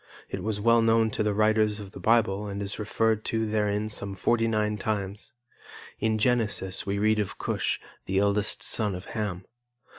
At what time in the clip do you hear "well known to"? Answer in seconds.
0.59-1.21